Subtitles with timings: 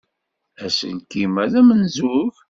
[0.63, 2.33] Aselkim-a d amenzug?